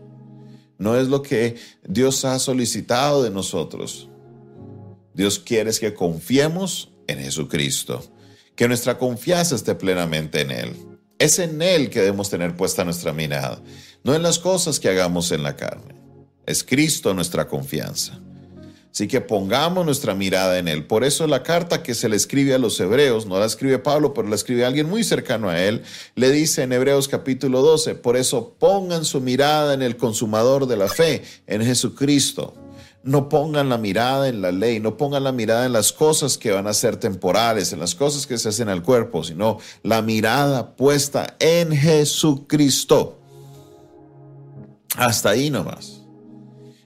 No 0.79 0.97
es 0.97 1.09
lo 1.09 1.23
que 1.23 1.57
Dios 1.87 2.25
ha 2.25 2.39
solicitado 2.39 3.23
de 3.23 3.31
nosotros. 3.31 4.08
Dios 5.19 5.41
quiere 5.41 5.73
que 5.73 5.95
confiemos 5.95 6.91
en 7.09 7.19
Jesucristo, 7.19 8.05
que 8.55 8.69
nuestra 8.69 8.99
confianza 8.99 9.57
esté 9.57 9.75
plenamente 9.75 10.43
en 10.43 10.53
Él. 10.53 10.77
Es 11.19 11.41
en 11.41 11.61
Él 11.61 11.91
que 11.91 11.99
debemos 11.99 12.31
tener 12.31 12.57
puesta 12.57 12.85
nuestra 12.85 13.13
mirada, 13.13 13.61
no 14.05 14.15
en 14.15 14.23
las 14.23 14.39
cosas 14.39 14.79
que 14.79 14.89
hagamos 14.89 15.33
en 15.33 15.43
la 15.43 15.57
carne. 15.57 15.97
Es 16.47 16.63
Cristo 16.63 17.15
nuestra 17.15 17.49
confianza. 17.49 18.21
Así 18.93 19.09
que 19.09 19.21
pongamos 19.21 19.85
nuestra 19.85 20.15
mirada 20.15 20.57
en 20.57 20.69
Él. 20.69 20.87
Por 20.87 21.03
eso 21.03 21.27
la 21.27 21.43
carta 21.43 21.83
que 21.83 21.95
se 21.95 22.09
le 22.09 22.15
escribe 22.15 22.55
a 22.55 22.59
los 22.59 22.79
hebreos, 22.79 23.27
no 23.27 23.41
la 23.41 23.47
escribe 23.47 23.81
Pablo, 23.81 24.15
pero 24.15 24.29
la 24.29 24.37
escribe 24.37 24.65
alguien 24.65 24.89
muy 24.89 25.03
cercano 25.03 25.51
a 25.51 25.61
Él, 25.61 25.83
le 26.15 26.31
dice 26.31 26.63
en 26.63 26.73
Hebreos 26.73 27.09
capítulo 27.09 27.63
12, 27.63 27.97
por 27.97 28.17
eso 28.17 28.55
pongan 28.57 29.05
su 29.05 29.21
mirada 29.21 29.75
en 29.75 29.83
el 29.83 29.97
consumador 29.97 30.69
de 30.69 30.77
la 30.77 30.87
fe, 30.87 31.25
en 31.49 31.65
Jesucristo. 31.65 32.55
No 33.03 33.29
pongan 33.29 33.69
la 33.69 33.79
mirada 33.79 34.29
en 34.29 34.43
la 34.43 34.53
ley, 34.53 34.81
no 34.81 34.97
pongan 34.97 35.25
la 35.25 35.33
mirada 35.33 35.67
en 35.67 35.73
las 35.73 35.93
cosas 35.93 36.37
que 36.37 36.51
van 36.51 36.67
a 36.67 36.75
ser 36.75 36.97
temporales, 36.97 37.73
en 37.73 37.81
las 37.81 37.95
cosas 37.95 38.27
que 38.27 38.39
se 38.39 38.49
hacen 38.49 38.69
al 38.69 38.83
cuerpo, 38.83 39.25
sino 39.25 39.59
la 39.83 40.03
mirada 40.03 40.77
puesta 40.77 41.37
en 41.39 41.73
Jesucristo. 41.73 43.19
Hasta 44.97 45.31
ahí 45.31 45.49
nomás 45.49 45.99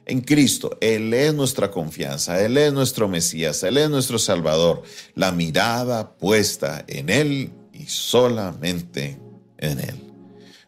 en 0.07 0.21
Cristo. 0.21 0.77
Él 0.81 1.13
es 1.15 1.35
nuestra 1.35 1.71
confianza, 1.71 2.41
Él 2.45 2.57
es 2.57 2.73
nuestro 2.73 3.09
Mesías, 3.09 3.63
Él 3.63 3.79
es 3.79 3.89
nuestro 3.91 4.19
Salvador. 4.19 4.83
La 5.15 5.33
mirada 5.33 6.17
puesta 6.17 6.85
en 6.87 7.09
Él 7.09 7.53
y 7.73 7.87
solamente 7.87 9.19
en 9.59 9.81
Él. 9.81 10.12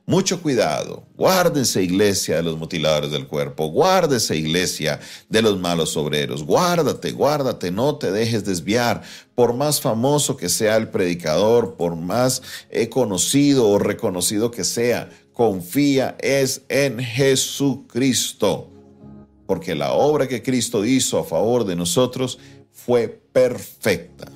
Mucho 0.06 0.42
cuidado, 0.42 1.06
guárdese 1.16 1.82
iglesia 1.82 2.36
de 2.36 2.42
los 2.42 2.58
mutiladores 2.58 3.10
del 3.10 3.26
cuerpo, 3.26 3.68
guárdese 3.68 4.36
iglesia 4.36 5.00
de 5.30 5.40
los 5.40 5.58
malos 5.58 5.96
obreros, 5.96 6.44
guárdate, 6.44 7.12
guárdate, 7.12 7.70
no 7.70 7.96
te 7.96 8.12
dejes 8.12 8.44
desviar, 8.44 9.02
por 9.34 9.54
más 9.54 9.80
famoso 9.80 10.36
que 10.36 10.50
sea 10.50 10.76
el 10.76 10.88
predicador, 10.88 11.76
por 11.76 11.96
más 11.96 12.42
eh, 12.68 12.90
conocido 12.90 13.66
o 13.66 13.78
reconocido 13.78 14.50
que 14.50 14.64
sea, 14.64 15.08
confía 15.32 16.16
es 16.20 16.60
en 16.68 16.98
Jesucristo. 16.98 18.68
Porque 19.46 19.74
la 19.74 19.92
obra 19.92 20.28
que 20.28 20.42
Cristo 20.42 20.84
hizo 20.84 21.18
a 21.18 21.24
favor 21.24 21.64
de 21.64 21.76
nosotros 21.76 22.38
fue 22.72 23.08
perfecta. 23.08 24.30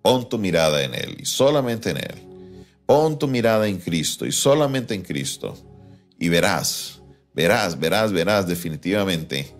Pon 0.00 0.28
tu 0.28 0.38
mirada 0.38 0.84
en 0.84 0.94
Él 0.94 1.16
y 1.18 1.24
solamente 1.24 1.90
en 1.90 1.96
Él. 1.96 2.27
Pon 2.88 3.18
tu 3.18 3.28
mirada 3.28 3.68
en 3.68 3.76
Cristo 3.76 4.24
y 4.24 4.32
solamente 4.32 4.94
en 4.94 5.02
Cristo. 5.02 5.54
Y 6.18 6.30
verás, 6.30 7.02
verás, 7.34 7.78
verás, 7.78 8.14
verás 8.14 8.48
definitivamente 8.48 9.54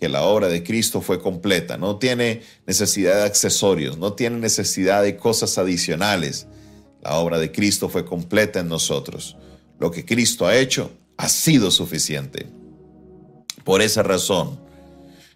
que 0.00 0.08
la 0.08 0.22
obra 0.24 0.48
de 0.48 0.64
Cristo 0.64 1.00
fue 1.00 1.20
completa. 1.20 1.76
No 1.76 2.00
tiene 2.00 2.42
necesidad 2.66 3.14
de 3.14 3.22
accesorios, 3.22 3.96
no 3.96 4.14
tiene 4.14 4.38
necesidad 4.38 5.04
de 5.04 5.16
cosas 5.16 5.56
adicionales. 5.56 6.48
La 7.00 7.14
obra 7.14 7.38
de 7.38 7.52
Cristo 7.52 7.88
fue 7.88 8.04
completa 8.04 8.58
en 8.58 8.66
nosotros. 8.66 9.36
Lo 9.78 9.92
que 9.92 10.04
Cristo 10.04 10.44
ha 10.44 10.56
hecho 10.56 10.90
ha 11.16 11.28
sido 11.28 11.70
suficiente. 11.70 12.48
Por 13.62 13.82
esa 13.82 14.02
razón, 14.02 14.58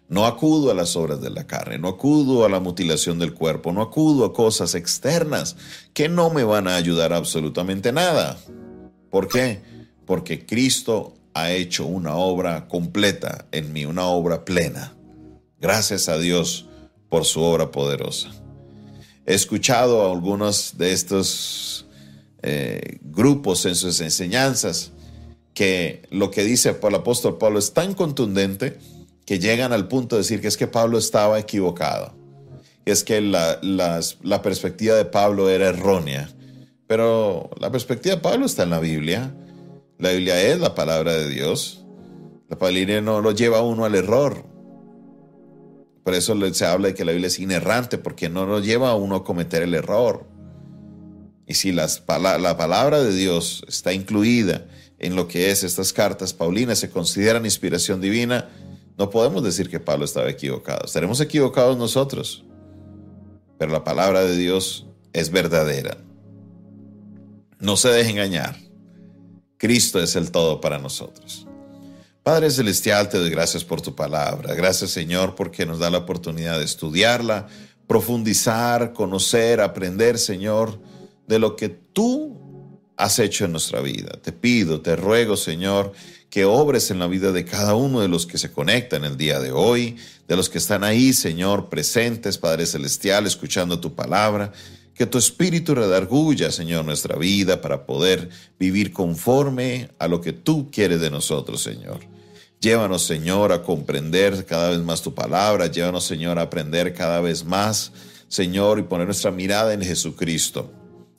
no 0.09 0.25
acudo 0.25 0.71
a 0.71 0.73
las 0.73 0.95
obras 0.95 1.21
de 1.21 1.29
la 1.29 1.47
carne, 1.47 1.77
no 1.77 1.87
acudo 1.87 2.45
a 2.45 2.49
la 2.49 2.59
mutilación 2.59 3.19
del 3.19 3.33
cuerpo, 3.33 3.71
no 3.71 3.81
acudo 3.81 4.25
a 4.25 4.33
cosas 4.33 4.75
externas 4.75 5.55
que 5.93 6.09
no 6.09 6.29
me 6.29 6.43
van 6.43 6.67
a 6.67 6.75
ayudar 6.75 7.13
absolutamente 7.13 7.91
nada. 7.91 8.37
¿Por 9.09 9.27
qué? 9.27 9.61
Porque 10.05 10.45
Cristo 10.45 11.15
ha 11.33 11.51
hecho 11.51 11.85
una 11.85 12.15
obra 12.15 12.67
completa 12.67 13.47
en 13.51 13.73
mí, 13.73 13.85
una 13.85 14.05
obra 14.05 14.45
plena. 14.45 14.93
Gracias 15.59 16.09
a 16.09 16.17
Dios 16.17 16.67
por 17.09 17.25
su 17.25 17.41
obra 17.41 17.71
poderosa. 17.71 18.29
He 19.25 19.33
escuchado 19.33 20.03
a 20.03 20.11
algunos 20.11 20.77
de 20.77 20.91
estos 20.91 21.87
eh, 22.41 22.99
grupos 23.01 23.65
en 23.65 23.75
sus 23.75 24.01
enseñanzas 24.01 24.91
que 25.53 26.01
lo 26.09 26.31
que 26.31 26.43
dice 26.43 26.77
el 26.81 26.95
apóstol 26.95 27.37
Pablo 27.37 27.59
es 27.59 27.73
tan 27.73 27.93
contundente 27.93 28.79
que 29.25 29.39
llegan 29.39 29.73
al 29.73 29.87
punto 29.87 30.15
de 30.15 30.21
decir 30.21 30.41
que 30.41 30.47
es 30.47 30.57
que 30.57 30.67
Pablo 30.67 30.97
estaba 30.97 31.39
equivocado, 31.39 32.13
es 32.85 33.03
que 33.03 33.21
la, 33.21 33.59
la 33.61 34.41
perspectiva 34.41 34.95
de 34.95 35.05
Pablo 35.05 35.49
era 35.49 35.69
errónea. 35.69 36.29
Pero 36.87 37.49
la 37.59 37.71
perspectiva 37.71 38.15
de 38.15 38.21
Pablo 38.21 38.45
está 38.45 38.63
en 38.63 38.69
la 38.69 38.79
Biblia. 38.79 39.33
La 39.97 40.11
Biblia 40.11 40.41
es 40.41 40.59
la 40.59 40.75
palabra 40.75 41.13
de 41.13 41.29
Dios. 41.29 41.85
La 42.49 42.57
Biblia 42.69 43.01
no 43.01 43.21
lo 43.21 43.31
lleva 43.31 43.59
a 43.59 43.61
uno 43.63 43.85
al 43.85 43.95
error. 43.95 44.45
Por 46.03 46.13
eso 46.13 46.35
se 46.53 46.65
habla 46.65 46.89
de 46.89 46.93
que 46.93 47.05
la 47.05 47.13
Biblia 47.13 47.27
es 47.27 47.39
inerrante, 47.39 47.97
porque 47.97 48.29
no 48.29 48.45
lo 48.45 48.59
lleva 48.59 48.89
a 48.89 48.95
uno 48.95 49.15
a 49.15 49.23
cometer 49.23 49.63
el 49.63 49.73
error. 49.73 50.27
Y 51.47 51.53
si 51.55 51.71
las, 51.71 52.03
la 52.07 52.57
palabra 52.57 53.01
de 53.01 53.13
Dios 53.13 53.63
está 53.67 53.93
incluida 53.93 54.65
en 54.99 55.15
lo 55.15 55.27
que 55.27 55.51
es 55.51 55.63
estas 55.63 55.91
cartas 55.93 56.33
paulinas 56.33 56.79
se 56.79 56.89
consideran 56.89 57.45
inspiración 57.45 57.99
divina, 57.99 58.49
no 58.97 59.09
podemos 59.09 59.43
decir 59.43 59.69
que 59.69 59.79
Pablo 59.79 60.05
estaba 60.05 60.29
equivocado. 60.29 60.85
Estaremos 60.85 61.19
equivocados 61.19 61.77
nosotros, 61.77 62.45
pero 63.57 63.71
la 63.71 63.83
palabra 63.83 64.23
de 64.23 64.37
Dios 64.37 64.87
es 65.13 65.31
verdadera. 65.31 65.97
No 67.59 67.77
se 67.77 67.89
deje 67.89 68.11
engañar. 68.11 68.57
Cristo 69.57 70.01
es 70.01 70.15
el 70.15 70.31
todo 70.31 70.59
para 70.59 70.79
nosotros. 70.79 71.47
Padre 72.21 72.51
Celestial, 72.51 73.09
te 73.09 73.17
doy 73.17 73.29
gracias 73.29 73.63
por 73.63 73.81
tu 73.81 73.95
palabra. 73.95 74.53
Gracias 74.53 74.91
Señor 74.91 75.35
porque 75.35 75.65
nos 75.65 75.79
da 75.79 75.89
la 75.89 75.99
oportunidad 75.99 76.59
de 76.59 76.65
estudiarla, 76.65 77.47
profundizar, 77.87 78.93
conocer, 78.93 79.59
aprender, 79.59 80.17
Señor, 80.17 80.79
de 81.27 81.39
lo 81.39 81.55
que 81.55 81.69
tú 81.69 82.42
has 82.97 83.19
hecho 83.19 83.45
en 83.45 83.51
nuestra 83.51 83.81
vida. 83.81 84.11
Te 84.21 84.31
pido, 84.31 84.81
te 84.81 84.95
ruego, 84.95 85.37
Señor, 85.37 85.93
que 86.29 86.45
obres 86.45 86.91
en 86.91 86.99
la 86.99 87.07
vida 87.07 87.31
de 87.31 87.45
cada 87.45 87.75
uno 87.75 88.01
de 88.01 88.07
los 88.07 88.25
que 88.25 88.37
se 88.37 88.51
conectan 88.51 89.03
el 89.03 89.17
día 89.17 89.39
de 89.39 89.51
hoy, 89.51 89.97
de 90.27 90.35
los 90.35 90.49
que 90.49 90.57
están 90.57 90.83
ahí, 90.83 91.13
Señor, 91.13 91.69
presentes, 91.69 92.37
Padre 92.37 92.65
Celestial, 92.65 93.25
escuchando 93.25 93.79
tu 93.79 93.93
palabra. 93.93 94.51
Que 94.95 95.05
tu 95.07 95.17
espíritu 95.17 95.73
redarguya, 95.73 96.51
Señor, 96.51 96.85
nuestra 96.85 97.15
vida 97.15 97.61
para 97.61 97.85
poder 97.85 98.29
vivir 98.59 98.93
conforme 98.93 99.89
a 99.97 100.07
lo 100.07 100.21
que 100.21 100.33
tú 100.33 100.69
quieres 100.71 101.01
de 101.01 101.09
nosotros, 101.09 101.63
Señor. 101.63 102.01
Llévanos, 102.59 103.03
Señor, 103.03 103.51
a 103.51 103.63
comprender 103.63 104.45
cada 104.45 104.69
vez 104.69 104.79
más 104.79 105.01
tu 105.01 105.13
palabra. 105.13 105.67
Llévanos, 105.67 106.05
Señor, 106.05 106.37
a 106.37 106.43
aprender 106.43 106.93
cada 106.93 107.21
vez 107.21 107.43
más, 107.43 107.91
Señor, 108.27 108.79
y 108.79 108.83
poner 108.83 109.07
nuestra 109.07 109.31
mirada 109.31 109.73
en 109.73 109.81
Jesucristo 109.81 110.71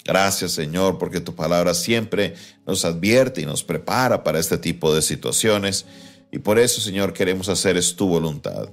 Gracias 0.05 0.53
Señor 0.53 0.99
porque 0.99 1.21
tu 1.21 1.35
palabra 1.35 1.73
siempre 1.73 2.35
nos 2.67 2.85
advierte 2.85 3.41
y 3.41 3.47
nos 3.47 3.65
prepara 3.65 4.23
para 4.23 4.39
este 4.39 4.59
tipo 4.59 4.95
de 4.95 5.01
situaciones 5.01 5.87
y 6.31 6.39
por 6.41 6.59
eso 6.59 6.81
Señor 6.81 7.13
queremos 7.13 7.49
hacer 7.49 7.77
es 7.77 7.97
tu 7.97 8.07
voluntad. 8.07 8.69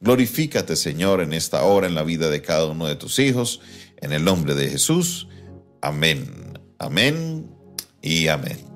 Glorifícate 0.00 0.74
Señor 0.76 1.20
en 1.20 1.32
esta 1.34 1.62
hora 1.64 1.86
en 1.86 1.94
la 1.94 2.02
vida 2.02 2.30
de 2.30 2.40
cada 2.40 2.66
uno 2.66 2.86
de 2.86 2.96
tus 2.96 3.18
hijos, 3.18 3.60
en 4.00 4.12
el 4.12 4.24
nombre 4.24 4.54
de 4.54 4.70
Jesús. 4.70 5.28
Amén, 5.82 6.58
amén 6.78 7.50
y 8.00 8.28
amén. 8.28 8.71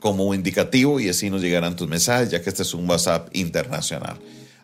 como 0.00 0.32
indicativo 0.32 1.00
y 1.00 1.08
así 1.08 1.28
nos 1.28 1.42
llegarán 1.42 1.74
tus 1.74 1.88
mensajes, 1.88 2.30
ya 2.30 2.40
que 2.42 2.50
este 2.50 2.62
es 2.62 2.72
un 2.74 2.88
WhatsApp 2.88 3.28
internacional. 3.32 4.16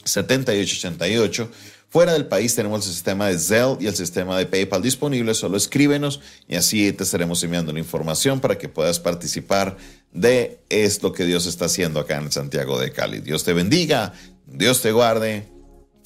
316-617-7888 0.06 1.50
Fuera 1.89 2.13
del 2.13 2.28
país 2.28 2.56
tenemos 2.56 2.88
el 2.88 2.93
sistema 2.93 3.28
de 3.28 3.38
Zelle 3.38 3.76
y 3.82 3.88
el 3.88 3.96
sistema 3.96 4.38
de 4.38 4.46
PayPal 4.46 4.82
disponible. 4.82 5.34
Solo 5.34 5.58
escríbenos 5.58 6.22
y 6.48 6.56
así 6.56 6.93
te 6.93 7.04
estaremos 7.04 7.43
enviando 7.43 7.74
la 7.74 7.80
información 7.80 8.39
para 8.39 8.58
que 8.58 8.70
puedas 8.70 9.02
participar 9.02 9.76
de 10.13 10.62
esto 10.70 11.12
que 11.12 11.26
Dios 11.26 11.48
está 11.48 11.65
haciendo 11.65 12.00
acá 12.00 12.15
en 12.15 12.32
Santiago 12.32 12.80
de 12.80 12.93
Cali. 12.93 13.20
Dios 13.20 13.43
te 13.43 13.52
bendiga, 13.52 14.13
Dios 14.46 14.82
te 14.82 14.93
guarde 14.93 15.57